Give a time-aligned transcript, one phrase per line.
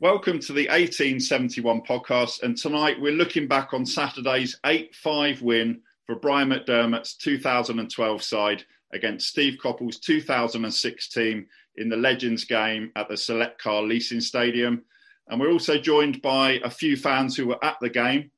[0.00, 2.44] Welcome to the 1871 podcast.
[2.44, 8.64] And tonight we're looking back on Saturday's 8 5 win for Brian McDermott's 2012 side
[8.92, 14.84] against Steve Coppell's 2006 team in the Legends game at the Select Car Leasing Stadium.
[15.26, 18.30] And we're also joined by a few fans who were at the game.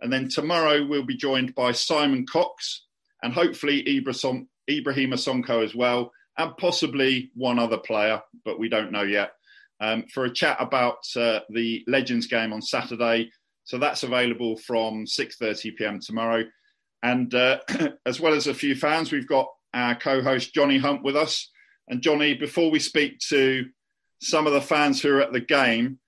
[0.00, 2.84] And then tomorrow we'll be joined by Simon Cox
[3.20, 9.02] and hopefully Ibrahim Sonko as well, and possibly one other player, but we don't know
[9.02, 9.32] yet
[9.80, 13.30] um, for a chat about uh, the Legends game on Saturday.
[13.64, 16.00] So that's available from 6:30 p.m.
[16.00, 16.44] tomorrow.
[17.02, 17.60] And uh,
[18.06, 21.50] as well as a few fans, we've got our co-host Johnny Hunt with us.
[21.88, 23.66] And Johnny, before we speak to
[24.20, 25.98] some of the fans who are at the game,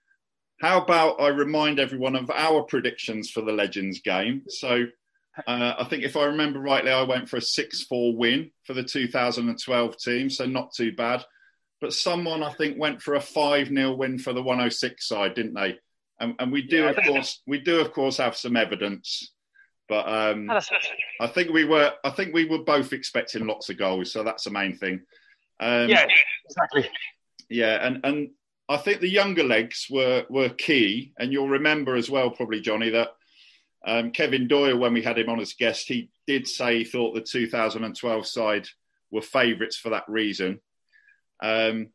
[0.61, 4.43] how about I remind everyone of our predictions for the Legends game?
[4.49, 4.85] So
[5.47, 8.75] uh, I think if I remember rightly, I went for a 6 4 win for
[8.75, 11.25] the 2012 team, so not too bad
[11.83, 15.55] but someone I think went for a five 0 win for the 106 side, didn't
[15.55, 15.79] they?
[16.21, 19.33] And, and we do, yeah, of course, we do of course have some evidence,
[19.89, 20.49] but um,
[21.21, 24.45] I think we were, I think we were both expecting lots of goals, so that's
[24.45, 25.03] the main thing.
[25.59, 26.07] Um, yeah,
[26.45, 26.89] exactly.
[27.51, 28.31] Yeah, and and
[28.69, 32.91] I think the younger legs were were key, and you'll remember as well, probably Johnny,
[32.91, 33.09] that
[33.85, 37.17] um, Kevin Doyle, when we had him on as guest, he did say he thought
[37.17, 38.69] the 2012 side
[39.11, 40.61] were favourites for that reason.
[41.43, 41.89] Um,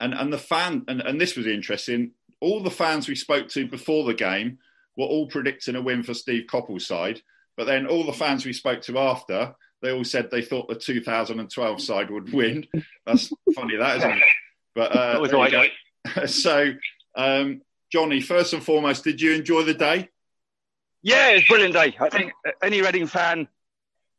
[0.00, 2.10] and and the fan and, and this was interesting.
[2.40, 4.58] All the fans we spoke to before the game
[4.96, 7.22] were all predicting a win for Steve Coppell's side,
[7.56, 10.74] but then all the fans we spoke to after they all said they thought the
[10.74, 12.66] 2012 side would win.
[13.04, 14.22] That's funny, that isn't it?
[14.74, 15.70] But uh, that was right.
[16.26, 16.72] so,
[17.14, 20.08] um, Johnny, first and foremost, did you enjoy the day?
[21.02, 21.96] Yeah, it's a brilliant day.
[22.00, 22.32] I think
[22.62, 23.48] any Reading fan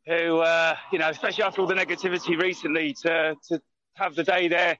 [0.06, 3.60] who, uh, you know, especially after all the negativity recently, to to
[3.98, 4.78] have the day there.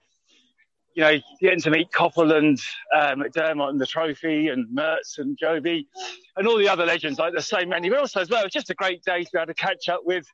[0.95, 2.61] You know, getting to meet Coppell and
[2.95, 5.87] uh, McDermott and the trophy and Mertz and Jobi
[6.37, 8.71] and all the other legends, like the same many, but also as well, it's just
[8.71, 10.27] a great day to be able to catch up with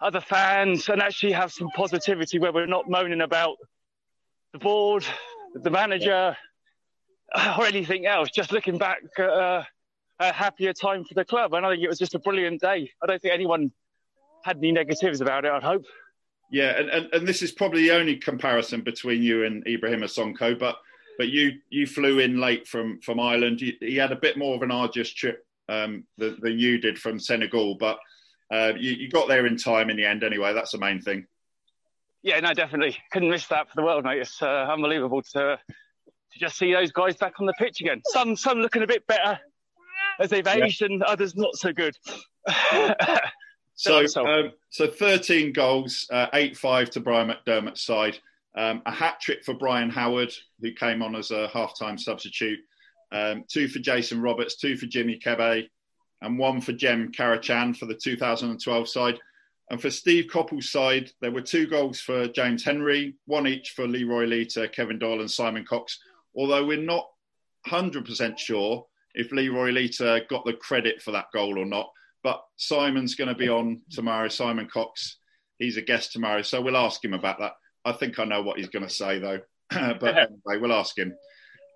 [0.00, 3.56] other fans and actually have some positivity where we're not moaning about
[4.52, 5.04] the board,
[5.54, 6.36] the manager,
[7.58, 8.30] or anything else.
[8.30, 9.64] Just looking back at uh,
[10.20, 11.52] a happier time for the club.
[11.52, 12.90] And I think it was just a brilliant day.
[13.02, 13.72] I don't think anyone
[14.44, 15.84] had any negatives about it, I'd hope.
[16.50, 20.58] Yeah, and, and, and this is probably the only comparison between you and Ibrahim Sonko,
[20.58, 20.78] but
[21.18, 23.60] but you you flew in late from from Ireland.
[23.60, 26.98] You, he had a bit more of an arduous trip um, than, than, you did
[26.98, 27.98] from Senegal, but
[28.50, 30.24] uh, you, you, got there in time in the end.
[30.24, 31.26] Anyway, that's the main thing.
[32.22, 34.20] Yeah, no, definitely couldn't miss that for the world, mate.
[34.20, 35.58] It's uh, unbelievable to
[36.32, 38.00] to just see those guys back on the pitch again.
[38.06, 39.38] Some some looking a bit better
[40.20, 40.86] as they've aged, yeah.
[40.86, 41.96] and others not so good.
[43.78, 48.18] So, um, so 13 goals, uh, 8 5 to Brian McDermott's side.
[48.56, 52.58] Um, a hat trick for Brian Howard, who came on as a half time substitute.
[53.12, 55.68] Um, two for Jason Roberts, two for Jimmy Kebe,
[56.22, 59.20] and one for Jem Karacan for the 2012 side.
[59.70, 63.86] And for Steve Coppell's side, there were two goals for James Henry, one each for
[63.86, 66.00] Leroy Lita, Kevin Doyle, and Simon Cox.
[66.34, 67.06] Although we're not
[67.68, 71.90] 100% sure if Leroy Lita got the credit for that goal or not.
[72.22, 74.28] But Simon's going to be on tomorrow.
[74.28, 75.18] Simon Cox,
[75.58, 77.52] he's a guest tomorrow, so we'll ask him about that.
[77.84, 79.40] I think I know what he's going to say though,
[79.70, 81.14] but anyway, we'll ask him.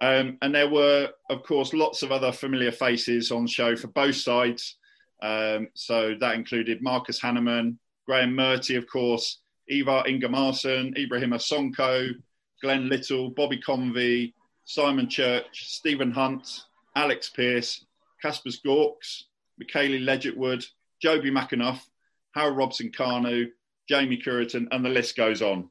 [0.00, 4.16] Um, and there were, of course, lots of other familiar faces on show for both
[4.16, 4.76] sides.
[5.22, 9.38] Um, so that included Marcus Hahnemann, Graham Murty, of course,
[9.68, 12.08] Ivar Ingimarsson, Ibrahim Sonko,
[12.60, 16.64] Glenn Little, Bobby Convey, Simon Church, Stephen Hunt,
[16.96, 17.84] Alex Pearce,
[18.22, 19.24] Kaspars Gorkss,
[19.60, 20.64] Mikele Leigertwood,
[21.02, 21.80] Jobi McAnuff,
[22.34, 23.48] Harold Robson Kanu,
[23.88, 25.68] Jamie Cureton, and the list goes on.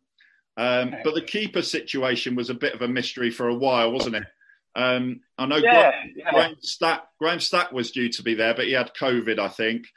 [0.58, 4.18] Um, but the keeper situation was a bit of a mystery for a while, wasn't
[4.18, 4.24] it?
[4.76, 6.32] Um, I know yeah, Graham, yeah.
[6.32, 9.88] Graham, Stack, Graham Stack was due to be there, but he had COVID, I think.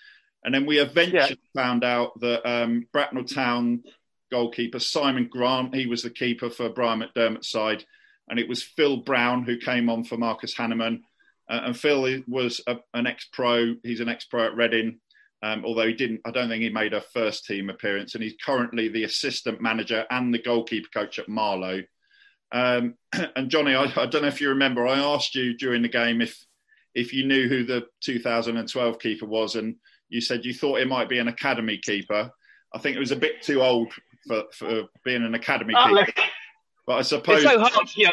[0.45, 1.63] And then we eventually yeah.
[1.63, 3.83] found out that um, Bracknell Town
[4.31, 7.85] goalkeeper Simon Grant, he was the keeper for Brian McDermott's side,
[8.29, 11.05] and it was Phil Brown who came on for Marcus Hahnemann.
[11.49, 13.75] Uh, and Phil was a, an ex-pro.
[13.83, 14.99] He's an ex-pro at Reading,
[15.43, 16.21] um, although he didn't.
[16.25, 18.15] I don't think he made a first-team appearance.
[18.15, 21.83] And he's currently the assistant manager and the goalkeeper coach at Marlow.
[22.53, 22.95] Um,
[23.37, 26.21] and Johnny, I, I, don't know if you remember, I asked you during the game
[26.21, 26.39] if
[26.95, 29.75] if you knew who the 2012 keeper was, and
[30.09, 32.31] you said you thought it might be an academy keeper.
[32.73, 33.93] I think it was a bit too old
[34.29, 36.23] for, for being an academy oh, keeper.
[36.87, 38.13] But I suppose it's so hard, you know,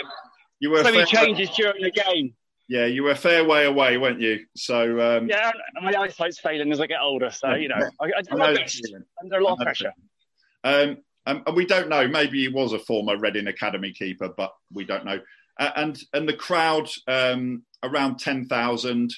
[0.59, 2.33] you were so many changes during the game.
[2.67, 4.45] Yeah, you were a fair way away, weren't you?
[4.55, 7.29] So um, yeah, my eyesight's failing as I get older.
[7.29, 8.63] So you know, I, I, I know
[9.21, 9.93] under a lot of pressure.
[10.63, 12.07] Um, and we don't know.
[12.07, 15.19] Maybe he was a former Reading Academy keeper, but we don't know.
[15.59, 19.13] Uh, and and the crowd um, around ten thousand,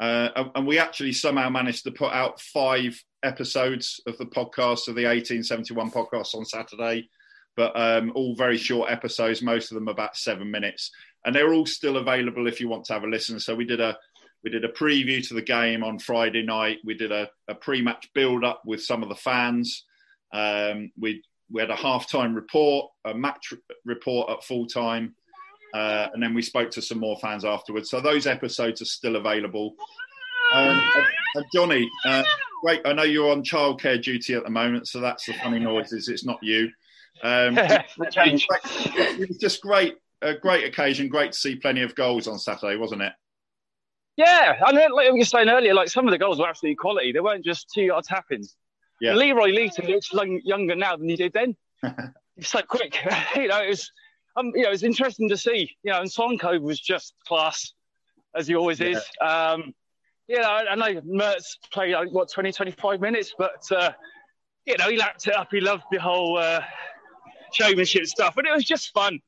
[0.00, 4.94] uh, and we actually somehow managed to put out five episodes of the podcast of
[4.94, 7.08] the 1871 podcast on Saturday,
[7.56, 9.42] but um, all very short episodes.
[9.42, 10.90] Most of them about seven minutes,
[11.24, 13.40] and they're all still available if you want to have a listen.
[13.40, 13.96] So we did a
[14.42, 16.78] we did a preview to the game on Friday night.
[16.84, 19.84] We did a, a pre-match build-up with some of the fans.
[20.34, 23.54] Um, we we had a half-time report, a match
[23.84, 25.14] report at full time,
[25.74, 27.90] uh, and then we spoke to some more fans afterwards.
[27.90, 29.74] So those episodes are still available.
[30.54, 30.82] Um,
[31.34, 32.22] and Johnny, uh,
[32.62, 32.82] great.
[32.84, 36.08] I know you're on childcare duty at the moment, so that's the funny noises.
[36.08, 36.70] It's not you.
[37.22, 41.08] Um, it was just great, a great occasion.
[41.08, 43.12] Great to see plenty of goals on Saturday, wasn't it?
[44.16, 47.12] Yeah, and like I was saying earlier, like some of the goals were absolutely quality.
[47.12, 48.56] They weren't just two-yard tap-ins.
[49.00, 49.14] Yeah.
[49.14, 50.10] Leroy Lita looks
[50.44, 51.56] younger now than he did then.
[52.36, 52.96] He's so quick.
[53.36, 53.90] you know, it was,
[54.36, 55.70] um, you know, it's interesting to see.
[55.82, 57.72] You know, and Sonko was just class,
[58.36, 58.88] as he always yeah.
[58.88, 59.04] is.
[59.20, 59.74] Um,
[60.28, 63.90] yeah, I, I know Mertz played like, what 20, 25 minutes, but uh,
[64.64, 65.48] you know he lapped it up.
[65.50, 66.62] He loved the whole uh,
[67.52, 69.20] showmanship stuff, and it was just fun.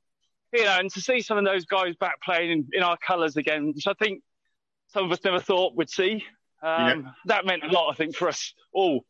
[0.57, 3.37] You know, and to see some of those guys back playing in, in our colours
[3.37, 4.23] again, which I think
[4.89, 6.25] some of us never thought we'd see.
[6.63, 7.11] Um, yeah.
[7.27, 9.05] That meant a lot, I think, for us all.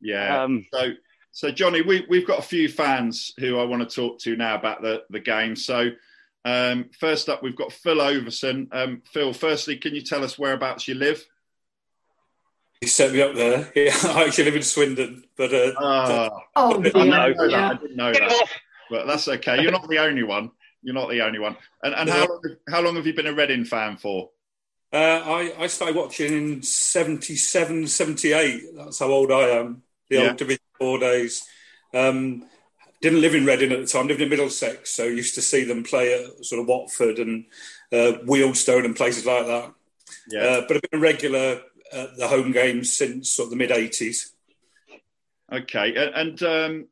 [0.00, 0.42] Yeah.
[0.42, 0.92] Um, so,
[1.30, 4.54] so Johnny, we, we've got a few fans who I want to talk to now
[4.54, 5.56] about the, the game.
[5.56, 5.90] So,
[6.44, 8.68] um, first up, we've got Phil Overson.
[8.72, 11.24] Um, Phil, firstly, can you tell us whereabouts you live?
[12.80, 13.70] You set me up there.
[13.76, 17.70] Yeah, I actually live in Swindon, but uh, uh, oh, I, know, yeah.
[17.70, 18.46] I didn't know that.
[18.90, 19.62] But that's okay.
[19.62, 20.50] You're not the only one.
[20.82, 21.56] You're not the only one.
[21.82, 24.30] And, and how, long, how long have you been a Reading fan for?
[24.92, 28.76] Uh, I, I started watching in 77, 78.
[28.76, 29.82] That's how old I am
[30.12, 30.28] the yeah.
[30.28, 31.46] old Division Four days.
[31.94, 32.44] Um,
[33.00, 34.06] didn't live in Reading at the time.
[34.06, 37.44] Lived in Middlesex, so used to see them play at sort of Watford and
[37.92, 39.72] uh, Wealdstone and places like that.
[40.28, 40.40] Yeah.
[40.40, 41.62] Uh, but I've been a regular
[41.92, 44.30] at the home games since sort of the mid '80s.
[45.52, 46.88] Okay, and, and um,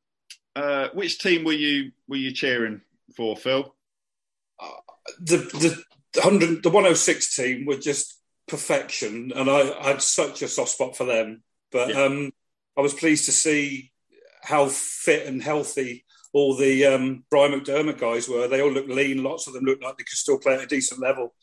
[0.56, 2.81] uh, which team were you were you cheering
[3.16, 3.75] for, Phil?
[5.08, 10.43] Uh, the the hundred the 106 team were just perfection, and I, I had such
[10.43, 11.43] a soft spot for them.
[11.70, 12.05] But yeah.
[12.05, 12.32] um,
[12.76, 13.93] I was pleased to see
[14.43, 18.49] how fit and healthy all the um, Brian McDermott guys were.
[18.49, 19.23] They all looked lean.
[19.23, 21.35] Lots of them looked like they could still play at a decent level.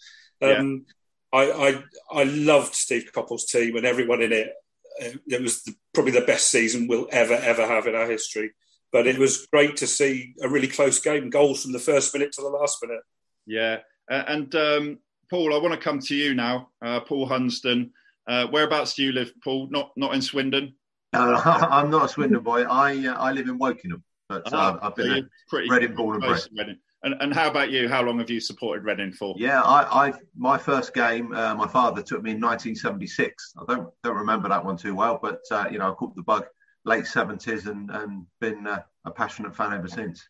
[0.41, 0.85] Um,
[1.33, 1.39] yeah.
[1.39, 1.83] I, I,
[2.21, 4.53] I loved Steve Coppell's team and everyone in it.
[4.99, 8.51] It was the, probably the best season we'll ever ever have in our history.
[8.91, 12.31] But it was great to see a really close game, goals from the first minute
[12.33, 13.01] to the last minute.
[13.47, 13.79] Yeah,
[14.11, 14.99] uh, and um,
[15.29, 16.69] Paul, I want to come to you now.
[16.81, 17.91] Uh, Paul Hunston,
[18.27, 19.67] uh, whereabouts do you live, Paul?
[19.71, 20.73] Not not in Swindon.
[21.13, 21.41] Uh,
[21.71, 22.63] I'm not a Swindon boy.
[22.63, 26.23] I uh, I live in Wokingham, but uh, I've been so pretty Reading born and
[26.55, 26.77] bred.
[27.03, 27.87] And, and how about you?
[27.87, 29.35] How long have you supported Reading for?
[29.37, 33.53] Yeah, I, I my first game, uh, my father took me in 1976.
[33.57, 36.23] I don't don't remember that one too well, but uh, you know I caught the
[36.23, 36.45] bug
[36.85, 40.27] late 70s and and been uh, a passionate fan ever since.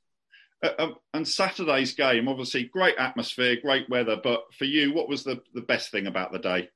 [0.79, 4.17] Um, and Saturday's game, obviously, great atmosphere, great weather.
[4.21, 6.69] But for you, what was the, the best thing about the day?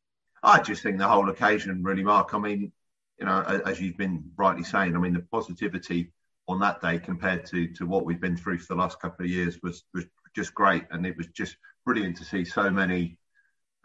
[0.43, 2.33] I just think the whole occasion, really, Mark.
[2.33, 2.71] I mean,
[3.19, 6.11] you know, as you've been rightly saying, I mean, the positivity
[6.47, 9.31] on that day compared to to what we've been through for the last couple of
[9.31, 13.17] years was was just great, and it was just brilliant to see so many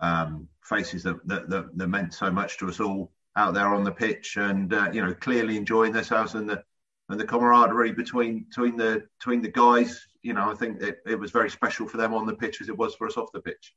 [0.01, 3.85] um, faces that, that, that that meant so much to us all out there on
[3.85, 6.63] the pitch, and uh, you know, clearly enjoying themselves and the
[7.09, 10.07] and the camaraderie between between the between the guys.
[10.23, 12.69] You know, I think it, it was very special for them on the pitch as
[12.69, 13.75] it was for us off the pitch.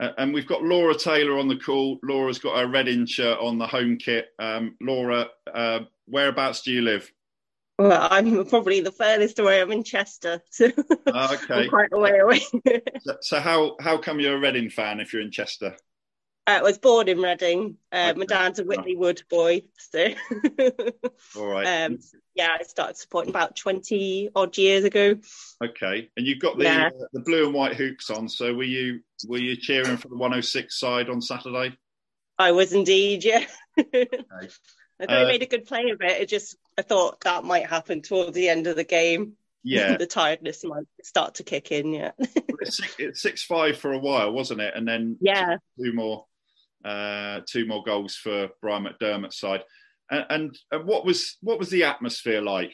[0.00, 1.98] Uh, and we've got Laura Taylor on the call.
[2.02, 4.28] Laura's got her Reading shirt on the home kit.
[4.38, 7.10] Um, Laura, uh, whereabouts do you live?
[7.78, 9.60] Well, I'm probably the furthest away.
[9.60, 10.70] I'm in Chester, so
[11.06, 11.64] oh, okay.
[11.64, 12.40] I'm quite a way away.
[13.00, 15.76] so, so, how how come you're a Reading fan if you're in Chester?
[16.48, 17.76] I was born in Reading.
[17.92, 18.18] Uh, okay.
[18.18, 20.08] My dad's a Whitley Wood boy, so.
[21.36, 21.84] All right.
[21.84, 21.98] Um,
[22.36, 25.16] yeah, I started supporting about twenty odd years ago.
[25.64, 26.88] Okay, and you've got the yeah.
[26.88, 28.28] uh, the blue and white hoops on.
[28.28, 31.76] So were you were you cheering for the 106 side on Saturday?
[32.38, 33.44] I was indeed, yeah.
[33.78, 34.06] okay.
[35.00, 36.22] I thought uh, he made a good play of it.
[36.22, 39.32] It just I thought that might happen towards the end of the game.
[39.62, 39.96] Yeah.
[39.98, 41.92] the tiredness might start to kick in.
[41.92, 42.12] Yeah.
[42.18, 44.74] it's, six, it's six five for a while, wasn't it?
[44.76, 46.26] And then yeah, two more,
[46.86, 49.62] uh, two more goals for Brian McDermott's side.
[50.10, 52.72] And, and, and what was what was the atmosphere like?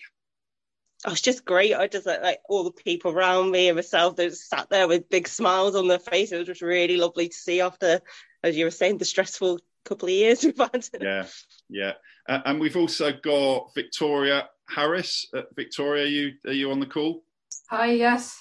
[1.05, 1.75] Oh, it was just great.
[1.75, 4.15] I just like, like all the people around me and myself.
[4.15, 6.31] They just sat there with big smiles on their face.
[6.31, 8.01] It was just really lovely to see after,
[8.45, 10.87] as you were saying, the stressful couple of years we've had.
[11.01, 11.27] Yeah,
[11.69, 11.93] yeah.
[12.29, 15.27] Uh, and we've also got Victoria Harris.
[15.35, 17.25] Uh, Victoria, are you are you on the call?
[17.71, 18.39] Hi, yes.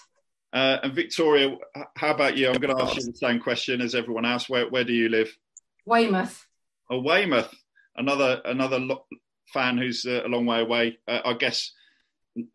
[0.53, 1.55] Uh, and Victoria,
[1.95, 2.49] how about you?
[2.49, 4.49] I'm going to ask you the same question as everyone else.
[4.49, 5.35] Where where do you live?
[5.85, 6.45] Weymouth.
[6.89, 7.53] Oh, Weymouth.
[7.95, 9.05] Another another lo-
[9.53, 10.99] fan who's uh, a long way away.
[11.07, 11.71] Uh, I guess,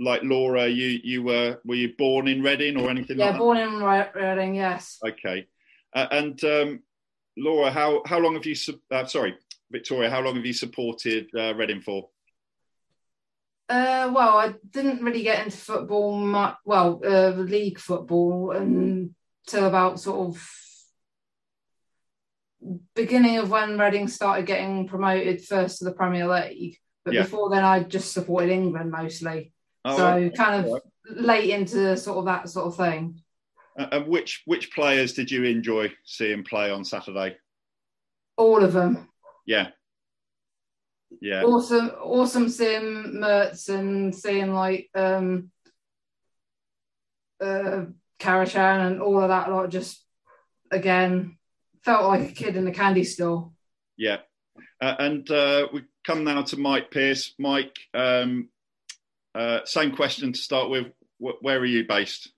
[0.01, 3.19] like Laura, you you were were you born in Reading or anything?
[3.19, 4.55] Yeah, like born in Reading.
[4.55, 4.99] Yes.
[5.07, 5.47] Okay.
[5.95, 6.83] Uh, and um,
[7.37, 8.57] Laura, how how long have you?
[8.91, 9.37] Uh, sorry,
[9.71, 12.09] Victoria, how long have you supported uh, Reading for?
[13.69, 16.57] Uh, well, I didn't really get into football much.
[16.65, 20.51] Well, uh, league football until about sort of
[22.95, 26.79] beginning of when Reading started getting promoted first to the Premier League.
[27.05, 27.23] But yeah.
[27.23, 29.53] before then, I just supported England mostly.
[29.85, 30.37] Oh, so okay.
[30.37, 33.23] kind of late into sort of that sort of thing.
[33.79, 37.37] Uh, and which which players did you enjoy seeing play on Saturday?
[38.37, 39.09] All of them.
[39.47, 39.69] Yeah.
[41.21, 41.45] Yeah.
[41.45, 45.51] Awesome, awesome seeing Mertz and seeing like um
[47.41, 47.85] uh
[48.19, 50.05] Karacan and all of that lot just
[50.71, 51.37] again
[51.87, 53.53] felt like a kid in a candy store.
[53.97, 54.19] Yeah.
[54.83, 57.33] Uh, and uh, we come now to Mike Pierce.
[57.39, 58.49] Mike, um,
[59.35, 60.89] uh, same question to start with.
[61.19, 62.33] where are you based?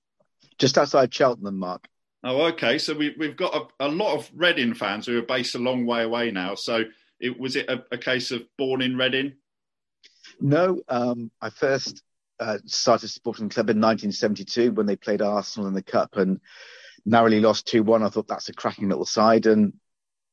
[0.58, 1.88] Just outside Cheltenham, Mark.
[2.22, 2.78] Oh, okay.
[2.78, 5.86] So we, have got a, a, lot of Reading fans who are based a long
[5.86, 6.54] way away now.
[6.54, 6.84] So
[7.18, 9.34] it, was it a, a case of born in Reading?
[10.40, 12.02] No, um, I first
[12.38, 16.40] uh, started supporting the club in 1972 when they played Arsenal in the Cup and
[17.08, 18.02] narrowly lost 2 1.
[18.02, 19.46] I thought that's a cracking little side.
[19.46, 19.74] And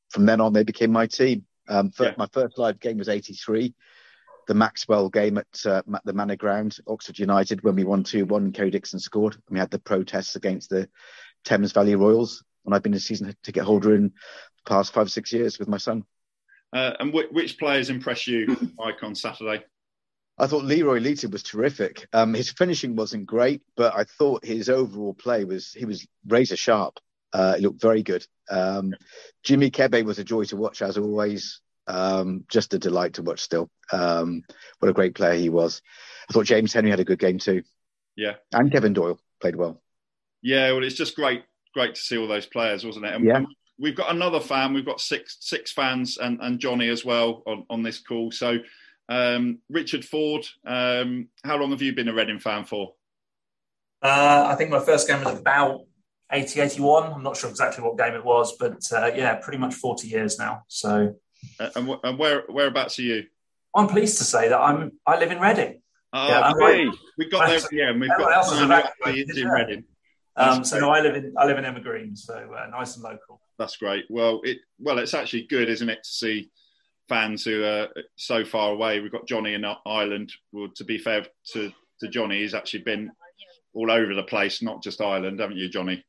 [0.10, 1.46] from then on, they became my team.
[1.68, 2.16] Um, first, yeah.
[2.18, 3.74] My first live game was 83
[4.48, 8.44] the Maxwell game at uh, the Manor Ground, Oxford United, when we won 2 1
[8.44, 9.34] and Kerry Dixon scored.
[9.34, 10.90] And we had the protests against the
[11.44, 12.44] Thames Valley Royals.
[12.66, 15.68] And I've been a season ticket holder in the past five, or six years with
[15.68, 16.04] my son.
[16.74, 19.64] Uh, and w- which players impress you, Mike, on Saturday?
[20.38, 22.08] I thought Leroy Lita was terrific.
[22.12, 26.58] Um, his finishing wasn't great, but I thought his overall play was he was razor
[26.58, 27.00] sharp.
[27.32, 28.26] Uh, he looked very good.
[28.50, 28.94] Um,
[29.44, 31.62] Jimmy Kebe was a joy to watch as always.
[31.88, 33.70] Um, just a delight to watch still.
[33.92, 34.44] Um,
[34.80, 35.82] what a great player he was.
[36.30, 37.64] I thought James Henry had a good game too.
[38.16, 38.36] Yeah.
[38.54, 39.82] And Kevin Doyle played well.
[40.42, 43.14] Yeah, well, it's just great, great to see all those players, wasn't it?
[43.14, 43.42] And, yeah.
[43.80, 44.74] we've got another fan.
[44.74, 48.32] We've got six six fans and, and Johnny as well on, on this call.
[48.32, 48.58] So,
[49.10, 52.94] um, Richard Ford, um, how long have you been a Reading fan for?
[54.02, 55.82] Uh, I think my first game was about
[56.32, 57.14] 80, 81.
[57.14, 60.38] I'm not sure exactly what game it was, but uh, yeah, pretty much 40 years
[60.40, 60.64] now.
[60.68, 61.16] So
[61.60, 63.26] uh, and, and where whereabouts are you?
[63.76, 65.82] I'm pleased to say that I'm I live in Reading.
[66.14, 66.90] Oh, yeah, okay.
[67.18, 67.60] we got there.
[67.72, 69.84] Yeah, we've got else is evacuated, in Reading.
[70.38, 73.04] Um, so no, I live in I live in Emmer Green, so uh, nice and
[73.04, 73.42] local.
[73.58, 74.06] That's great.
[74.10, 76.52] Well, it well, it's actually good, isn't it, to see
[77.08, 79.00] fans who are so far away.
[79.00, 80.34] We've got Johnny in Ireland.
[80.52, 81.72] Well, to be fair to
[82.02, 83.12] to Johnny, he's actually been
[83.74, 86.04] all over the place, not just Ireland, haven't you, Johnny?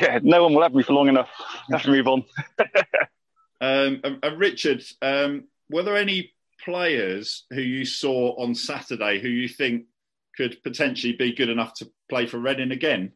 [0.00, 1.28] Yeah, no one will have me for long enough.
[1.38, 2.24] I have to move on.
[3.60, 6.32] Um, and, Richard, um, were there any
[6.64, 9.84] players who you saw on Saturday who you think
[10.36, 13.12] could potentially be good enough to play for Reading again?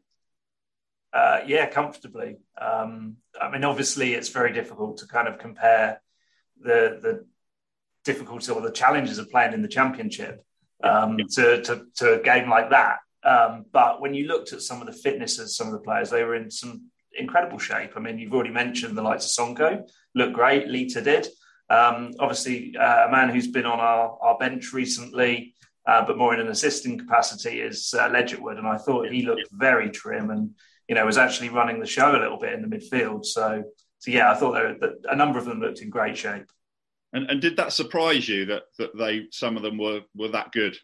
[1.14, 2.36] Uh, yeah, comfortably.
[2.60, 6.02] Um, I mean, obviously, it's very difficult to kind of compare
[6.60, 7.24] the the
[8.04, 10.44] difficulty or the challenges of playing in the Championship
[10.82, 12.98] um, to, to, to a game like that.
[13.24, 16.10] Um, but when you looked at some of the fitness of some of the players,
[16.10, 17.92] they were in some incredible shape.
[17.96, 20.68] I mean, you've already mentioned the likes of Sonko, looked great.
[20.68, 21.26] Lita did.
[21.70, 25.54] Um, obviously, uh, a man who's been on our, our bench recently,
[25.86, 28.58] uh, but more in an assisting capacity, is uh, Leigertwood.
[28.58, 30.50] And I thought he looked very trim and,
[30.88, 33.24] you know, was actually running the show a little bit in the midfield.
[33.24, 33.64] So,
[34.04, 36.44] so yeah, I thought there, that a number of them looked in great shape.
[37.14, 40.52] And, and did that surprise you that, that they some of them were, were that
[40.52, 40.76] good?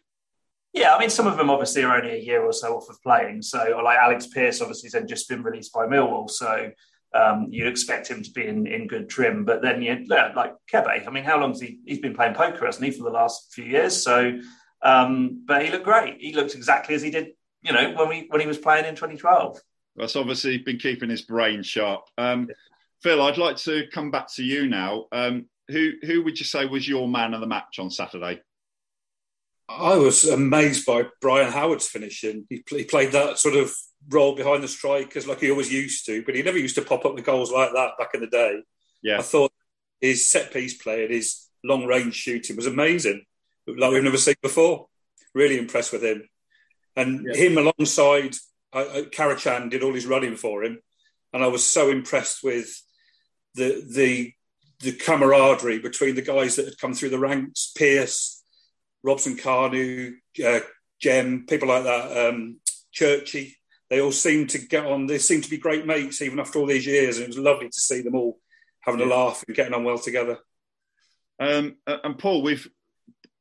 [0.73, 2.99] Yeah, I mean, some of them obviously are only a year or so off of
[3.03, 3.43] playing.
[3.43, 6.31] So, like Alex Pearce, obviously, has just been released by Millwall.
[6.31, 6.71] So,
[7.13, 9.45] um, you'd expect him to be in, in good trim.
[9.45, 11.77] But then, you yeah, like Kebe, I mean, how long's he?
[11.85, 14.01] He's been playing poker, hasn't he, for the last few years?
[14.01, 14.39] So,
[14.81, 16.17] um, but he looked great.
[16.19, 18.95] He looked exactly as he did, you know, when we when he was playing in
[18.95, 19.59] 2012.
[19.95, 22.03] That's obviously been keeping his brain sharp.
[22.17, 22.47] Um,
[23.03, 25.05] Phil, I'd like to come back to you now.
[25.11, 28.41] Um, who who would you say was your man of the match on Saturday?
[29.69, 32.45] I was amazed by Brian Howard's finishing.
[32.49, 33.73] He, he played that sort of
[34.09, 37.05] role behind the strikers like he always used to, but he never used to pop
[37.05, 38.61] up the goals like that back in the day.
[39.01, 39.51] Yeah, I thought
[39.99, 43.23] his set piece play and his long range shooting was amazing,
[43.67, 44.87] like we've never seen before.
[45.33, 46.27] Really impressed with him,
[46.95, 47.41] and yeah.
[47.41, 48.35] him alongside
[48.73, 50.79] uh, Karacan did all his running for him,
[51.31, 52.69] and I was so impressed with
[53.55, 54.33] the the
[54.81, 58.43] the camaraderie between the guys that had come through the ranks, Pearce,
[59.03, 60.59] Robson Kanu, uh,
[60.99, 62.59] Jem, people like that, um,
[62.91, 63.57] Churchy.
[63.89, 65.05] They all seemed to get on.
[65.05, 67.69] They seemed to be great mates even after all these years, and it was lovely
[67.69, 68.39] to see them all
[68.81, 70.39] having a laugh and getting on well together.
[71.39, 72.67] Um, and Paul, we've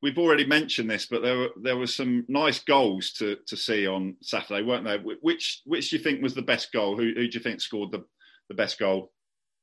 [0.02, 3.86] we've already mentioned this, but there were there were some nice goals to to see
[3.86, 4.98] on Saturday, weren't there?
[4.98, 6.96] Which which do you think was the best goal?
[6.96, 8.04] Who, who do you think scored the,
[8.48, 9.12] the best goal?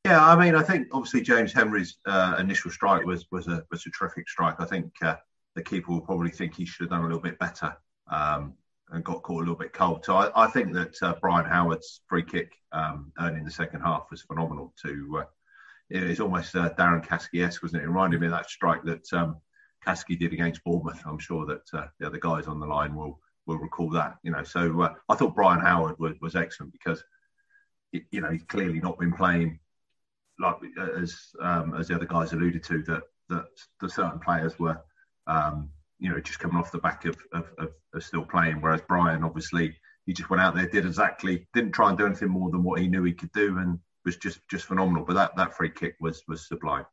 [0.08, 3.86] Yeah, I mean, I think obviously James Henry's uh, initial strike was was a was
[3.86, 4.56] a terrific strike.
[4.60, 5.18] I think uh,
[5.54, 7.76] the keeper will probably think he should have done a little bit better
[8.10, 8.54] um,
[8.90, 10.06] and got caught a little bit cold.
[10.06, 14.08] So I, I think that uh, Brian Howard's free kick um, earning the second half
[14.10, 14.74] was phenomenal.
[14.86, 15.26] To uh,
[15.90, 17.86] it's almost uh, Darren Caskey-esque, wasn't it?
[17.86, 19.42] It reminded me of that strike that um,
[19.86, 21.04] Caskey did against Bournemouth.
[21.06, 24.20] I'm sure that uh, the other guys on the line will will recall that.
[24.24, 27.04] You know, so I thought Brian Howard was, was excellent because
[27.92, 29.60] you know he's clearly not been playing
[30.40, 30.58] like
[31.00, 33.46] as um, as the other guys alluded to, that that
[33.82, 34.80] the certain players were,
[35.28, 38.62] um, you know, just coming off the back of, of, of, of, still playing.
[38.62, 39.76] Whereas Brian, obviously,
[40.06, 42.80] he just went out there, did exactly, didn't try and do anything more than what
[42.80, 45.06] he knew he could do, and was just just phenomenal.
[45.06, 46.86] But that that free kick was was sublime.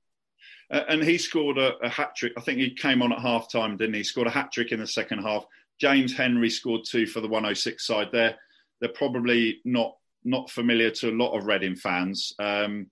[0.70, 2.32] Uh, and he scored a, a hat trick.
[2.36, 4.04] I think he came on at half time, didn't he?
[4.04, 5.44] Scored a hat trick in the second half.
[5.80, 8.08] James Henry scored two for the 106 side.
[8.12, 8.36] There,
[8.80, 12.32] they're probably not not familiar to a lot of Reading fans.
[12.38, 12.90] Um,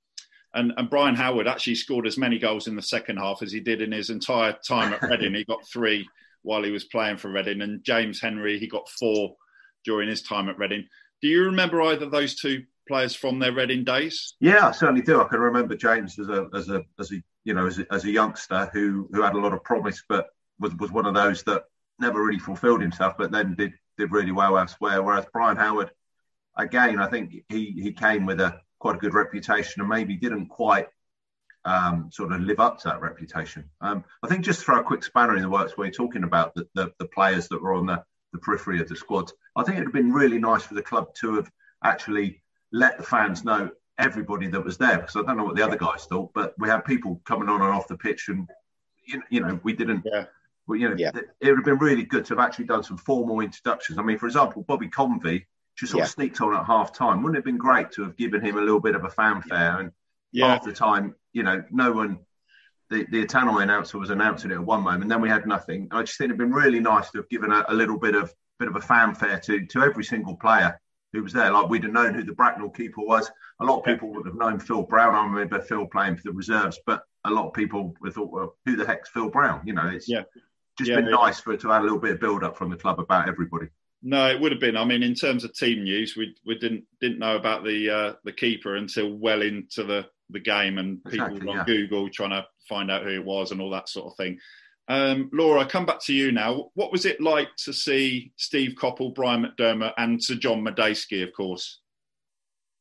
[0.55, 3.61] and, and Brian Howard actually scored as many goals in the second half as he
[3.61, 5.35] did in his entire time at Reading.
[5.35, 6.07] he got three
[6.43, 9.37] while he was playing for Reading, and James Henry he got four
[9.85, 10.87] during his time at Reading.
[11.23, 14.35] Do you remember either of those two players from their Reading days?
[14.41, 15.21] Yeah, I certainly do.
[15.21, 18.05] I can remember James as a as a as a you know as a, as
[18.05, 20.27] a youngster who who had a lot of promise, but
[20.59, 21.65] was was one of those that
[21.99, 25.03] never really fulfilled himself, but then did did really well elsewhere.
[25.03, 25.91] Whereas Brian Howard,
[26.59, 30.49] again, I think he he came with a quite a good reputation and maybe didn't
[30.49, 30.89] quite
[31.65, 33.65] um, sort of live up to that reputation.
[33.81, 36.53] Um, I think just throw a quick spanner in the works where you're talking about
[36.57, 39.31] the, the, the players that were on the, the periphery of the squad.
[39.55, 41.49] I think it would have been really nice for the club to have
[41.85, 42.43] actually
[42.73, 45.77] let the fans know everybody that was there because I don't know what the other
[45.77, 48.51] guys thought, but we had people coming on and off the pitch and
[49.07, 50.03] you, you know we didn't.
[50.05, 50.25] Yeah.
[50.67, 51.11] Well, you know, yeah.
[51.41, 53.99] it would have been really good to have actually done some formal introductions.
[53.99, 56.05] I mean, for example, Bobby Convey just sort yeah.
[56.05, 57.23] of sneaked on at half time.
[57.23, 59.81] Wouldn't it have been great to have given him a little bit of a fanfare?
[59.81, 59.93] And
[60.33, 60.49] yeah.
[60.49, 62.19] half the time, you know, no one,
[62.91, 63.27] the, the
[63.61, 65.89] announcer was announcing it at one moment, then we had nothing.
[65.91, 68.33] I just think it'd been really nice to have given a, a, little bit of
[68.59, 70.79] bit of a fanfare to to every single player
[71.13, 71.51] who was there.
[71.51, 73.31] Like we'd have known who the Bracknell keeper was.
[73.61, 75.15] A lot of people would have known Phil Brown.
[75.15, 78.57] I remember Phil playing for the reserves, but a lot of people would thought, well,
[78.67, 79.63] who the heck's Phil Brown?
[79.65, 80.23] You know, it's yeah.
[80.79, 82.71] just yeah, been nice for it to add a little bit of build up from
[82.71, 83.69] the club about everybody.
[84.03, 84.77] No, it would have been.
[84.77, 88.13] I mean, in terms of team news, we we didn't didn't know about the uh,
[88.25, 91.65] the keeper until well into the the game, and people exactly, on yeah.
[91.65, 94.39] Google trying to find out who it was and all that sort of thing.
[94.89, 96.71] Um, Laura, come back to you now.
[96.75, 101.33] What was it like to see Steve Coppell, Brian McDermott, and Sir John Madejski, of
[101.33, 101.81] course?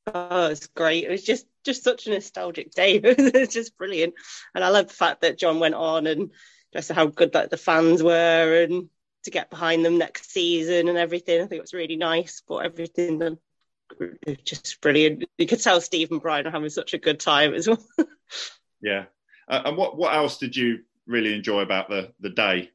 [0.07, 1.03] Oh, it's great.
[1.03, 2.95] It was just just such a nostalgic day.
[3.03, 4.15] it was just brilliant,
[4.55, 6.31] and I love the fact that John went on and
[6.73, 8.89] just how good that the fans were and
[9.23, 11.41] to get behind them next season and everything.
[11.41, 13.37] I think it was really nice, but everything was
[14.43, 15.25] just brilliant.
[15.37, 17.83] You could tell Steve and Brian are having such a good time as well.
[18.81, 19.05] yeah.
[19.47, 22.71] Uh, and what what else did you really enjoy about the the day?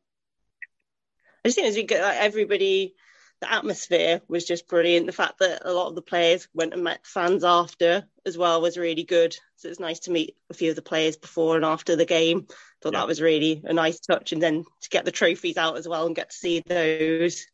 [1.45, 2.95] I just think as you get like, everybody
[3.41, 5.07] the atmosphere was just brilliant.
[5.07, 8.63] The fact that a lot of the players went and met fans after as well
[8.63, 9.37] was really good.
[9.57, 12.47] So it's nice to meet a few of the players before and after the game.
[12.87, 13.01] Thought yeah.
[13.01, 16.07] that was really a nice touch, and then to get the trophies out as well
[16.07, 17.44] and get to see those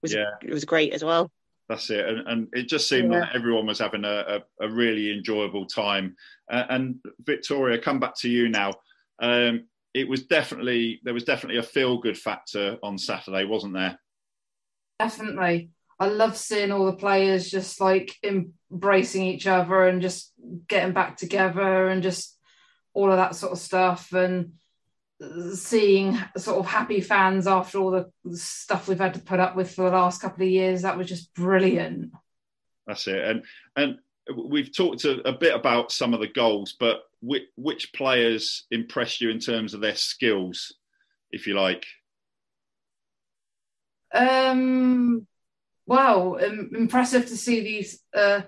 [0.00, 0.30] was yeah.
[0.40, 1.28] it was great as well.
[1.68, 3.22] That's it, and, and it just seemed yeah.
[3.22, 6.14] like everyone was having a, a, a really enjoyable time.
[6.48, 8.74] Uh, and Victoria, come back to you now.
[9.18, 13.98] Um, it was definitely there was definitely a feel good factor on Saturday, wasn't there?
[15.00, 15.70] Definitely.
[15.98, 20.32] I love seeing all the players just like embracing each other and just
[20.68, 22.38] getting back together and just
[22.94, 24.52] all of that sort of stuff and
[25.54, 29.74] seeing sort of happy fans after all the stuff we've had to put up with
[29.74, 32.12] for the last couple of years that was just brilliant
[32.86, 33.44] that's it and
[33.76, 33.98] and
[34.36, 39.20] we've talked a, a bit about some of the goals but which, which players impressed
[39.20, 40.74] you in terms of their skills
[41.30, 41.86] if you like
[44.12, 45.26] Um,
[45.86, 48.02] well, um, impressive to see these.
[48.14, 48.42] Uh,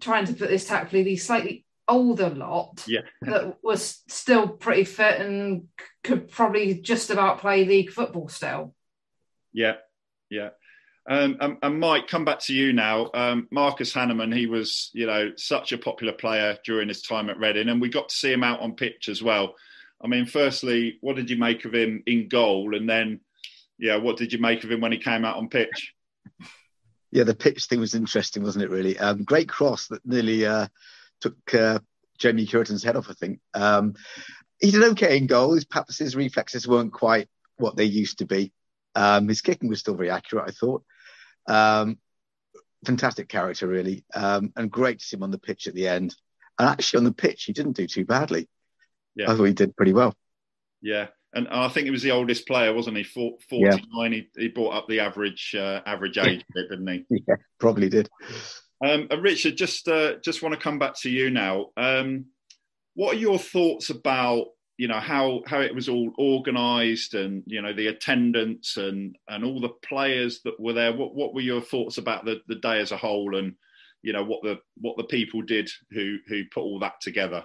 [0.00, 3.02] trying to put this tactfully, these slightly older lot yeah.
[3.22, 5.68] that was still pretty fit and
[6.02, 8.74] could probably just about play league football still.
[9.52, 9.74] Yeah,
[10.30, 10.50] yeah.
[11.08, 13.10] Um, and, and, Mike, come back to you now.
[13.14, 17.38] Um, Marcus Hahnemann, he was, you know, such a popular player during his time at
[17.38, 19.54] Reading, and we got to see him out on pitch as well.
[20.02, 23.20] I mean, firstly, what did you make of him in goal, and then,
[23.78, 25.94] yeah, what did you make of him when he came out on pitch?
[27.12, 28.70] Yeah, the pitch thing was interesting, wasn't it?
[28.70, 30.66] Really, um, great cross that nearly uh,
[31.20, 31.78] took uh,
[32.18, 33.10] Jamie Cureton's head off.
[33.10, 33.94] I think um,
[34.60, 35.54] he did okay in goal.
[35.54, 38.52] His perhaps his reflexes weren't quite what they used to be.
[38.94, 40.84] Um, his kicking was still very accurate, I thought.
[41.46, 41.98] Um,
[42.84, 46.14] fantastic character, really, um, and great to see him on the pitch at the end.
[46.58, 48.48] And actually, on the pitch, he didn't do too badly.
[49.14, 49.30] Yeah.
[49.30, 50.14] I thought he did pretty well.
[50.80, 53.02] Yeah, and I think he was the oldest player, wasn't he?
[53.02, 53.80] Forty-nine.
[53.94, 54.08] Yeah.
[54.08, 57.04] He, he brought up the average uh, average age bit, didn't he?
[57.10, 58.08] Yeah, probably did.
[58.84, 61.68] Um, and Richard, just uh, just want to come back to you now.
[61.76, 62.26] Um,
[62.94, 67.62] what are your thoughts about you know how how it was all organised and you
[67.62, 70.92] know the attendance and and all the players that were there?
[70.92, 73.54] What what were your thoughts about the, the day as a whole and
[74.02, 77.44] you know what the what the people did who who put all that together?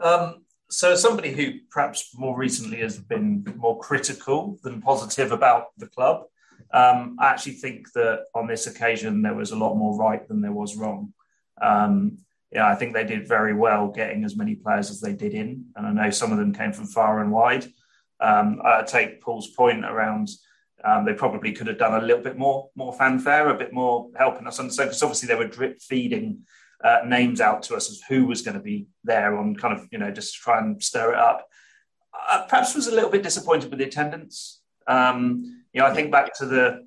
[0.00, 5.86] Um, so, somebody who perhaps more recently has been more critical than positive about the
[5.86, 6.24] club,
[6.72, 10.40] um, I actually think that on this occasion there was a lot more right than
[10.40, 11.12] there was wrong.
[11.60, 12.18] Um,
[12.52, 15.66] yeah, I think they did very well getting as many players as they did in,
[15.76, 17.66] and I know some of them came from far and wide.
[18.20, 20.28] Um, I take Paul's point around
[20.84, 24.10] um, they probably could have done a little bit more more fanfare, a bit more
[24.16, 26.40] helping us understand because obviously they were drip feeding
[26.84, 29.88] uh, names out to us as who was going to be there on kind of
[29.90, 31.48] you know just to try and stir it up.
[32.30, 34.60] Uh, perhaps was a little bit disappointed with the attendance.
[34.86, 36.86] Um, you know, I think back to the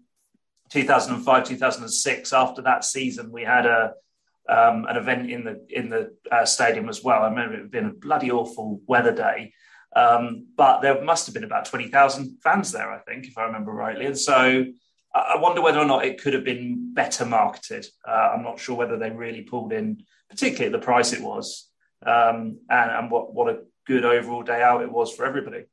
[0.71, 2.33] 2005, 2006.
[2.33, 3.93] After that season, we had a
[4.49, 7.21] um, an event in the in the uh, stadium as well.
[7.21, 9.53] I remember it had been a bloody awful weather day,
[9.95, 12.89] um, but there must have been about twenty thousand fans there.
[12.89, 14.65] I think, if I remember rightly, and so.
[15.15, 17.87] I wonder whether or not it could have been better marketed.
[18.07, 21.71] Uh, I'm not sure whether they really pulled in, particularly at the price it was,
[22.05, 25.63] um, and, and what, what a good overall day out it was for everybody.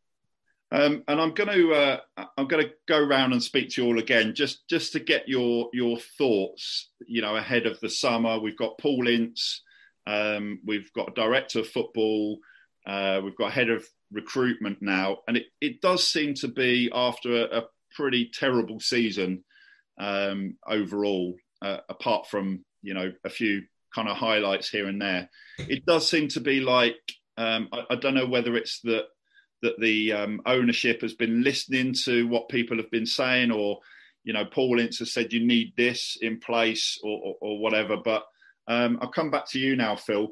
[0.74, 2.00] Um, and I'm going to uh,
[2.36, 5.28] I'm going to go around and speak to you all again, just just to get
[5.28, 6.90] your your thoughts.
[7.06, 9.62] You know, ahead of the summer, we've got Paul Ince,
[10.08, 12.38] um, we've got a director of football,
[12.88, 17.44] uh, we've got head of recruitment now, and it, it does seem to be after
[17.44, 17.62] a, a
[17.94, 19.44] pretty terrible season
[20.00, 21.36] um, overall.
[21.62, 23.62] Uh, apart from you know a few
[23.94, 26.98] kind of highlights here and there, it does seem to be like
[27.36, 29.04] um, I, I don't know whether it's that
[29.64, 33.80] that the um, ownership has been listening to what people have been saying, or
[34.22, 37.96] you know, Paul Ince has said you need this in place, or, or, or whatever.
[37.96, 38.24] But
[38.68, 40.28] um, I'll come back to you now, Phil.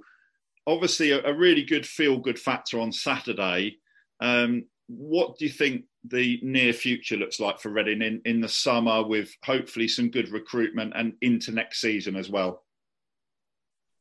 [0.66, 3.79] Obviously, a, a really good feel-good factor on Saturday.
[4.21, 8.49] Um, what do you think the near future looks like for Reading in, in the
[8.49, 12.64] summer, with hopefully some good recruitment and into next season as well?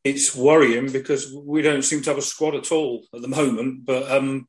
[0.04, 3.86] It's worrying because we don't seem to have a squad at all at the moment.
[3.86, 4.48] But um,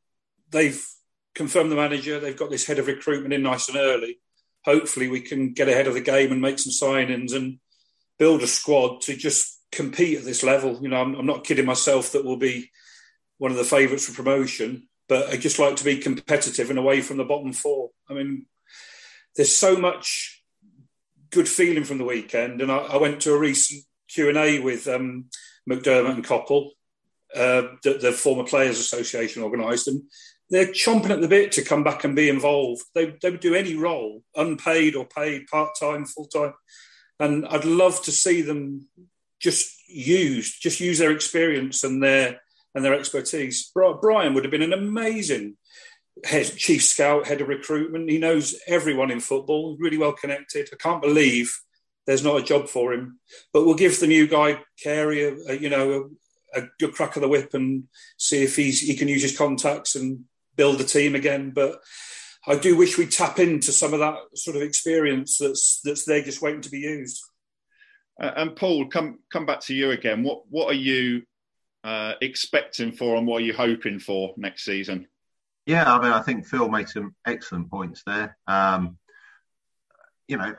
[0.53, 0.87] they've
[1.35, 2.21] confirmed the manager.
[2.21, 4.19] They've got this head of recruitment in nice and early.
[4.65, 7.59] Hopefully, we can get ahead of the game and make some signings and
[8.19, 10.79] build a squad to just compete at this level.
[10.81, 12.71] You know, I'm, I'm not kidding myself that we'll be
[13.39, 17.01] one of the favourites for promotion, but I just like to be competitive and away
[17.01, 17.91] from the bottom four.
[18.09, 18.47] I mean,
[19.35, 20.45] there's so much
[21.31, 24.59] good feeling from the weekend, and I, I went to a recent Q and A
[24.61, 25.25] with um,
[25.69, 26.69] McDermott and Coppell,
[27.35, 30.03] uh, that the former Players Association organised, and
[30.53, 32.83] they're chomping at the bit to come back and be involved.
[32.95, 36.53] They, they would do any role, unpaid or paid, part time, full time.
[37.19, 38.87] And I'd love to see them
[39.41, 42.43] just used, just use their experience and their
[42.75, 43.71] and their expertise.
[43.75, 45.57] Brian would have been an amazing
[46.25, 48.11] head, chief scout, head of recruitment.
[48.11, 50.69] He knows everyone in football, really well connected.
[50.71, 51.59] I can't believe
[52.07, 53.21] there's not a job for him.
[53.55, 56.11] But we'll give the new guy Carey, a, a, you know,
[56.55, 57.85] a, a, good crack of the whip and
[58.17, 60.25] see if he's he can use his contacts and
[60.57, 61.51] build a team again.
[61.51, 61.81] But
[62.47, 66.23] I do wish we tap into some of that sort of experience that's that's there
[66.23, 67.23] just waiting to be used.
[68.21, 70.23] Uh, and Paul, come come back to you again.
[70.23, 71.23] What what are you
[71.85, 75.07] uh, expecting for, and what are you hoping for next season?
[75.67, 78.37] Yeah, I mean, I think Phil made some excellent points there.
[78.49, 78.99] Um,
[80.27, 80.55] you know,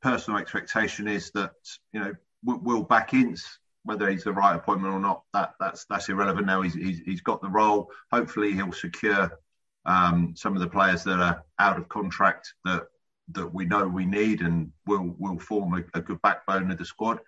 [0.00, 1.52] personal expectation is that
[1.92, 3.58] you know we'll back Ince
[3.90, 6.62] whether he's the right appointment or not, that that's that's irrelevant now.
[6.62, 7.90] He's, he's, he's got the role.
[8.12, 9.38] Hopefully, he'll secure
[9.84, 12.84] um, some of the players that are out of contract that
[13.32, 16.84] that we know we need and will will form a, a good backbone of the
[16.84, 17.18] squad.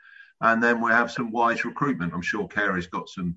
[0.40, 2.12] And then we have some wise recruitment.
[2.12, 3.36] I'm sure Carey's got some,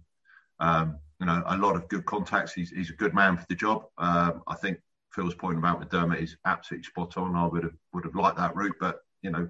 [0.60, 2.54] um, you know, a lot of good contacts.
[2.54, 3.86] He's, he's a good man for the job.
[4.00, 4.80] Um, I think
[5.12, 7.36] Phil's point about McDermott is absolutely spot on.
[7.36, 9.48] I would have would have liked that route, but you know,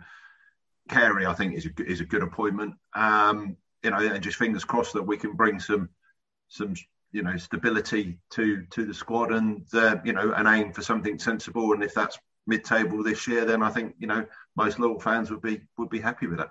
[0.89, 2.75] Carey I think is a is a good appointment.
[2.93, 5.89] Um, you know, and just fingers crossed that we can bring some
[6.47, 6.73] some
[7.11, 11.19] you know stability to to the squad and uh, you know an aim for something
[11.19, 11.71] sensible.
[11.73, 12.17] And if that's
[12.47, 14.25] mid-table this year, then I think you know
[14.57, 16.49] most local fans would be would be happy with that.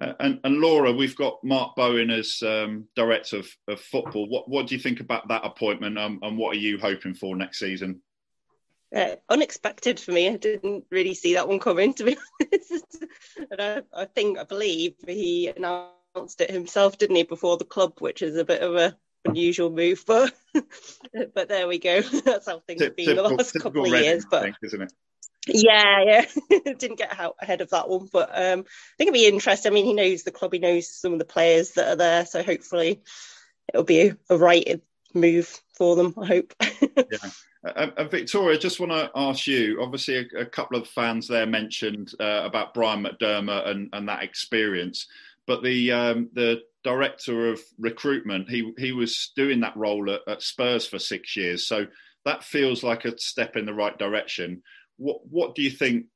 [0.00, 4.28] Uh, and, and, Laura, we've got Mark Bowen as um, director of, of, football.
[4.28, 7.36] What what do you think about that appointment, um, and what are you hoping for
[7.36, 8.02] next season?
[8.94, 10.28] Uh, unexpected for me.
[10.28, 13.04] I didn't really see that one coming, to be honest.
[13.50, 17.94] and I, I think, I believe he announced it himself, didn't he, before the club,
[18.00, 20.32] which is a bit of a unusual move, but
[21.34, 22.00] but there we go.
[22.24, 24.26] That's how things have been the last couple of years.
[24.30, 24.92] But think, isn't it?
[25.46, 26.60] Yeah, yeah.
[26.78, 29.72] Didn't get out ahead of that one, but um, I think it'd be interesting.
[29.72, 32.26] I mean, he knows the club, he knows some of the players that are there,
[32.26, 33.02] so hopefully
[33.72, 34.80] it'll be a, a right
[35.14, 36.14] move for them.
[36.20, 36.54] I hope.
[36.60, 37.30] yeah.
[37.64, 39.80] Uh, uh, Victoria, just want to ask you.
[39.80, 44.24] Obviously, a, a couple of fans there mentioned uh, about Brian McDermott and, and that
[44.24, 45.06] experience,
[45.46, 50.42] but the um, the director of recruitment, he he was doing that role at, at
[50.42, 51.86] Spurs for six years, so
[52.24, 54.62] that feels like a step in the right direction
[55.02, 56.06] what what do you think?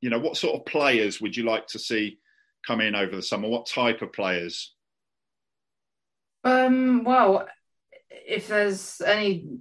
[0.00, 2.18] You know, what sort of players would you like to see
[2.66, 3.48] come in over the summer?
[3.48, 4.74] What type of players?
[6.44, 7.48] Um, well,
[8.10, 9.58] if there's any,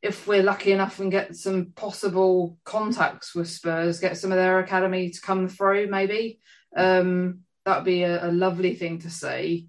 [0.00, 4.60] if we're lucky enough and get some possible contacts with Spurs, get some of their
[4.60, 6.40] academy to come through, maybe
[6.74, 9.68] um, that'd be a, a lovely thing to see.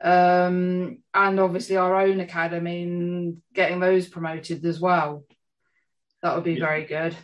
[0.00, 5.24] Um, and obviously our own academy and getting those promoted as well.
[6.22, 6.64] That would be yeah.
[6.64, 7.16] very good.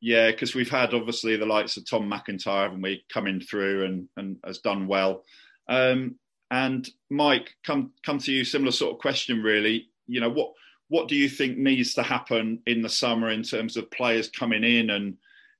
[0.00, 4.08] Yeah, because we've had obviously the likes of Tom McIntyre, haven't we, coming through and,
[4.16, 5.24] and has done well.
[5.68, 6.16] Um,
[6.50, 8.44] and Mike, come come to you.
[8.44, 9.88] Similar sort of question, really.
[10.08, 10.52] You know, what
[10.88, 14.64] what do you think needs to happen in the summer in terms of players coming
[14.64, 15.16] in and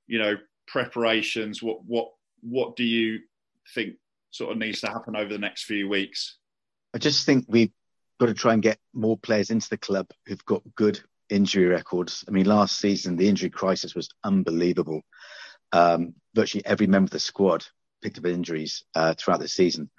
[0.07, 0.35] you know
[0.67, 1.63] preparations?
[1.63, 2.09] What what
[2.41, 3.19] what do you
[3.73, 3.95] think
[4.31, 6.37] sort of needs to happen over the next few weeks?
[6.93, 7.71] I just think we've
[8.19, 12.25] got to try and get more players into the club who've got good injury records.
[12.27, 15.01] I mean, last season, the injury crisis was unbelievable.
[15.71, 17.65] Um, virtually every member of the squad
[18.01, 19.89] picked up injuries uh, throughout the season.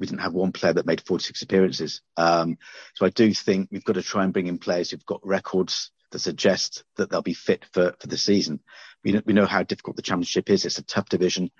[0.00, 2.02] We didn't have one player that made 46 appearances.
[2.16, 2.58] Um,
[2.94, 5.92] so I do think we've got to try and bring in players who've got records
[6.12, 8.60] that suggest that they'll be fit for, for the season.
[9.04, 10.64] We know, we know how difficult the championship is.
[10.64, 11.50] It's a tough division.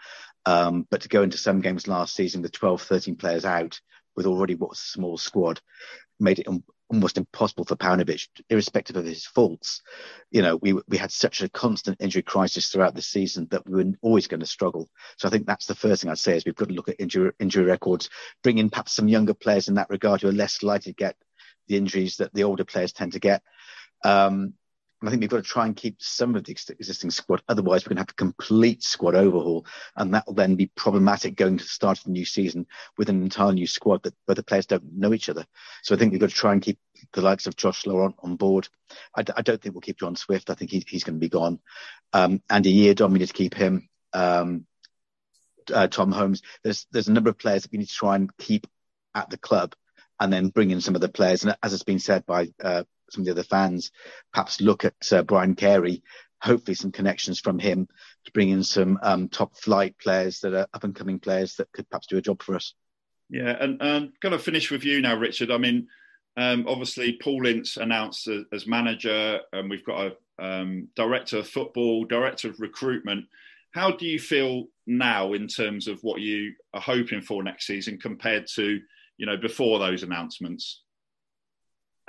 [0.46, 3.80] Um, but to go into some games last season with 12, 13 players out
[4.16, 5.60] with already what was a small squad
[6.20, 6.46] made it
[6.88, 9.82] almost impossible for Paunovic, irrespective of his faults.
[10.30, 13.82] You know, we we had such a constant injury crisis throughout the season that we
[13.82, 14.88] were always going to struggle.
[15.18, 17.00] So I think that's the first thing I'd say is we've got to look at
[17.00, 18.08] injury injury records,
[18.42, 21.16] bring in perhaps some younger players in that regard who are less likely to get
[21.68, 23.42] the injuries that the older players tend to get.
[24.04, 24.54] Um,
[25.04, 27.42] I think we've got to try and keep some of the existing squad.
[27.48, 31.34] Otherwise, we're going to have a complete squad overhaul, and that will then be problematic
[31.34, 34.36] going to the start of the new season with an entire new squad that where
[34.36, 35.44] the players don't know each other.
[35.82, 36.78] So I think we've got to try and keep
[37.12, 38.68] the likes of Josh Lowe on, board.
[39.16, 40.50] I, I, don't think we'll keep John Swift.
[40.50, 41.58] I think he, he's going to be gone.
[42.12, 43.88] Um, Andy Yiadom, we need to keep him.
[44.12, 44.66] Um,
[45.72, 46.42] uh, Tom Holmes.
[46.62, 48.66] There's there's a number of players that we need to try and keep
[49.14, 49.74] at the club,
[50.20, 51.44] and then bring in some of the players.
[51.44, 53.90] And as has been said by uh, some of the other fans,
[54.32, 56.02] perhaps look at uh, Brian Carey,
[56.40, 57.88] hopefully some connections from him
[58.24, 61.70] to bring in some um, top flight players that are up and coming players that
[61.72, 62.74] could perhaps do a job for us.
[63.30, 65.50] Yeah, and um, going to finish with you now, Richard.
[65.50, 65.88] I mean,
[66.36, 71.48] um, obviously Paul Ince announced as, as, manager, and we've got a um, director of
[71.48, 73.26] football, director of recruitment.
[73.72, 77.98] How do you feel now in terms of what you are hoping for next season
[77.98, 78.80] compared to
[79.16, 80.81] you know before those announcements?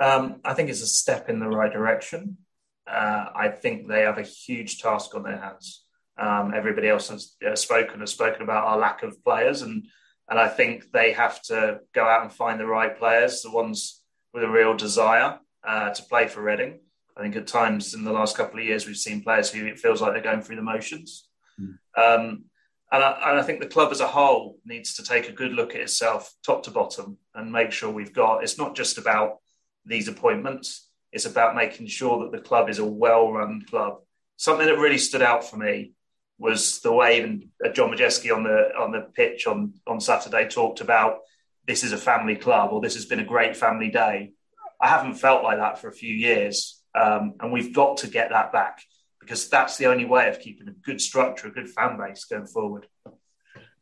[0.00, 2.38] Um, I think it's a step in the right direction.
[2.86, 5.84] Uh, I think they have a huge task on their hands.
[6.18, 9.86] Um, everybody else has uh, spoken has spoken about our lack of players, and
[10.28, 14.02] and I think they have to go out and find the right players, the ones
[14.32, 16.80] with a real desire uh, to play for Reading.
[17.16, 19.78] I think at times in the last couple of years we've seen players who it
[19.78, 21.28] feels like they're going through the motions.
[21.60, 21.78] Mm.
[21.96, 22.44] Um,
[22.90, 25.52] and I, and I, think the club as a whole needs to take a good
[25.52, 28.42] look at itself, top to bottom, and make sure we've got.
[28.42, 29.38] It's not just about
[29.84, 30.88] these appointments.
[31.12, 33.98] It's about making sure that the club is a well-run club.
[34.36, 35.92] Something that really stood out for me
[36.38, 40.48] was the way even uh, John Madejski on the on the pitch on on Saturday
[40.48, 41.18] talked about
[41.66, 44.32] this is a family club or this has been a great family day.
[44.80, 46.82] I haven't felt like that for a few years.
[46.94, 48.82] Um, and we've got to get that back
[49.20, 52.46] because that's the only way of keeping a good structure, a good fan base going
[52.46, 52.86] forward.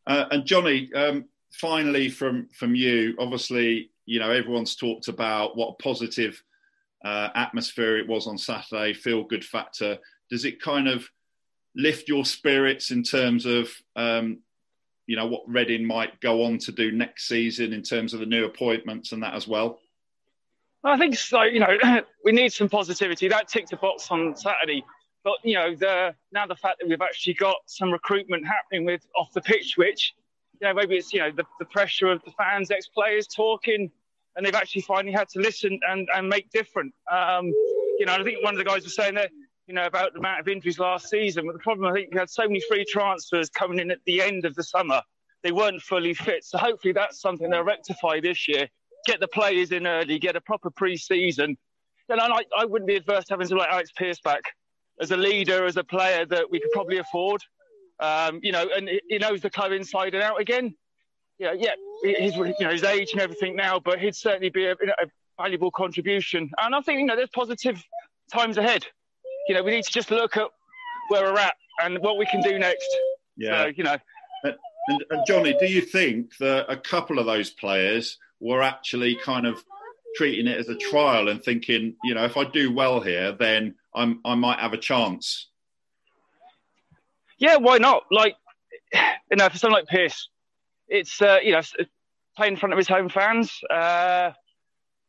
[0.07, 5.75] Uh, and Johnny, um, finally from from you, obviously, you know everyone's talked about what
[5.79, 6.41] a positive
[7.03, 9.97] uh, atmosphere it was on Saturday, feel good factor.
[10.29, 11.07] Does it kind of
[11.75, 14.39] lift your spirits in terms of um,
[15.05, 18.25] you know what Reading might go on to do next season in terms of the
[18.25, 19.79] new appointments and that as well?
[20.83, 21.43] I think so.
[21.43, 21.77] You know,
[22.23, 23.27] we need some positivity.
[23.27, 24.83] That ticked a box on Saturday.
[25.23, 29.05] But you know, the now the fact that we've actually got some recruitment happening with
[29.15, 30.13] off the pitch, which
[30.63, 33.91] you know maybe it's you know the, the pressure of the fans, ex players talking,
[34.35, 36.93] and they've actually finally had to listen and, and make different.
[37.11, 37.47] Um,
[37.99, 39.29] you know, I think one of the guys was saying that
[39.67, 42.17] you know about the amount of injuries last season, but the problem I think we
[42.17, 45.01] had so many free transfers coming in at the end of the summer,
[45.43, 46.45] they weren't fully fit.
[46.45, 48.69] So hopefully that's something they'll rectify this year.
[49.05, 51.57] Get the players in early, get a proper pre-season.
[52.07, 54.43] Then I, I wouldn't be adverse to having someone like Alex Pearce back
[55.01, 57.41] as a leader, as a player that we could probably afford.
[57.99, 60.75] Um, you know, and he knows the club inside and out again.
[61.39, 61.71] Yeah, yeah,
[62.03, 65.71] his you know his age and everything now, but he'd certainly be a, a valuable
[65.71, 66.49] contribution.
[66.61, 67.83] And I think you know there's positive
[68.31, 68.85] times ahead.
[69.47, 70.47] You know, we need to just look at
[71.09, 72.87] where we're at and what we can do next.
[73.35, 73.97] Yeah, so, you know.
[74.43, 74.55] And,
[74.87, 79.47] and, and Johnny, do you think that a couple of those players were actually kind
[79.47, 79.63] of
[80.15, 83.75] treating it as a trial and thinking, you know, if I do well here, then
[83.95, 85.49] I'm, I might have a chance.
[87.37, 88.03] Yeah, why not?
[88.11, 88.35] Like,
[88.93, 90.29] you know, for someone like Pearce,
[90.87, 91.61] it's uh, you know
[92.35, 94.31] playing in front of his home fans, uh,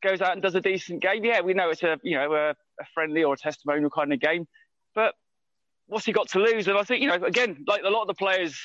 [0.03, 1.25] goes out and does a decent game.
[1.25, 4.21] Yeah, we know it's a you know a, a, friendly or a testimonial kind of
[4.21, 4.47] game,
[4.95, 5.15] but
[5.87, 6.69] what's he got to lose?
[6.69, 8.59] And I think you know again, like a lot of the players,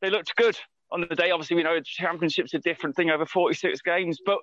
[0.00, 0.56] they looked good
[0.90, 1.30] on the day.
[1.30, 4.38] Obviously, we know championships a different thing over 46 games, but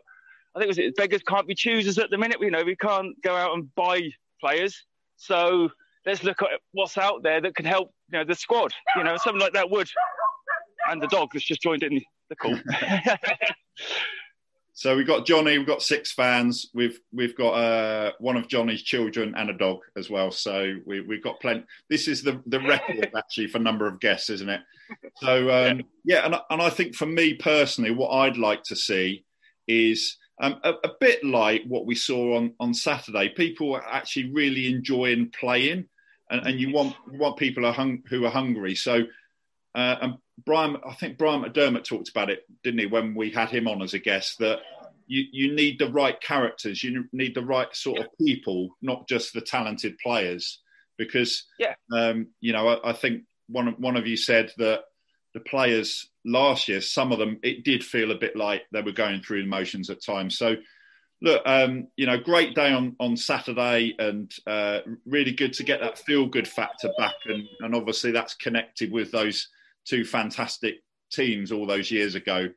[0.55, 2.37] I think it was beggars can't be choosers at the minute.
[2.41, 4.85] You know, we can't go out and buy players.
[5.15, 5.69] So
[6.05, 8.71] let's look at what's out there that can help, you know, the squad.
[8.95, 9.89] You know, something like that would.
[10.89, 12.57] And the dog that's just joined in the call.
[14.73, 18.81] so we've got Johnny, we've got six fans, we've we've got uh, one of Johnny's
[18.81, 20.31] children and a dog as well.
[20.31, 21.63] So we, we've got plenty.
[21.89, 24.61] This is the the record actually for number of guests, isn't it?
[25.17, 29.23] So um, yeah, and and I think for me personally, what I'd like to see
[29.67, 33.29] is um, a, a, bit like what we saw on, on Saturday.
[33.29, 35.87] People are actually really enjoying playing,
[36.31, 38.73] and, and you want you want people are hung, who are hungry.
[38.75, 39.03] So,
[39.75, 40.13] uh, and
[40.43, 43.81] Brian, I think Brian McDermott talked about it, didn't he, when we had him on
[43.83, 44.39] as a guest?
[44.39, 44.61] That
[45.05, 49.33] you, you need the right characters, you need the right sort of people, not just
[49.33, 50.61] the talented players.
[50.97, 51.73] Because, yeah.
[51.91, 54.81] um, you know, I, I think one of, one of you said that
[55.33, 58.91] the players last year, some of them, it did feel a bit like they were
[58.91, 60.37] going through the motions at times.
[60.37, 60.57] So,
[61.21, 65.79] look, um, you know, great day on, on Saturday and uh, really good to get
[65.79, 67.13] that feel good factor back.
[67.25, 69.47] And, and obviously that's connected with those
[69.85, 70.75] two fantastic
[71.11, 72.49] teams all those years ago.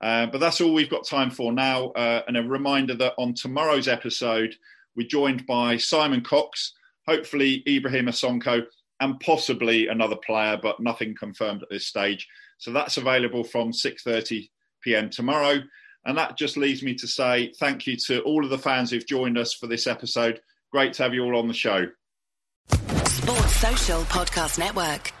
[0.00, 1.90] Uh, but that's all we've got time for now.
[1.90, 4.54] Uh, and a reminder that on tomorrow's episode,
[4.96, 6.74] we're joined by Simon Cox,
[7.06, 8.64] hopefully Ibrahim Sonko,
[9.00, 12.28] and possibly another player, but nothing confirmed at this stage.
[12.58, 14.48] So that's available from 6:30
[14.82, 15.10] p.m.
[15.10, 15.60] tomorrow.
[16.04, 19.06] And that just leaves me to say thank you to all of the fans who've
[19.06, 20.40] joined us for this episode.
[20.72, 21.86] Great to have you all on the show.
[23.04, 25.12] Sports Social Podcast Network.